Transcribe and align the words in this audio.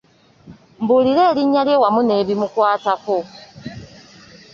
Mbuulira 0.81 1.23
erinnya 1.31 1.61
lye 1.67 1.75
wamu 1.81 2.01
n'ebimukwatako. 2.03 3.17